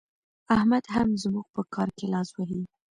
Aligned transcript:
احمد 0.55 0.83
هم 0.93 1.09
زموږ 1.23 1.45
په 1.55 1.61
کار 1.73 1.89
کې 1.97 2.05
لاس 2.13 2.29
وهي. 2.33 2.61